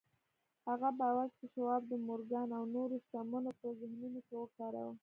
هغه 0.67 0.89
باور 0.99 1.27
چې 1.37 1.45
شواب 1.53 1.81
د 1.87 1.93
مورګان 2.07 2.49
او 2.57 2.63
نورو 2.75 2.95
شتمنو 3.05 3.51
په 3.59 3.67
ذهنونو 3.79 4.19
کې 4.27 4.35
وکاره. 4.41 4.85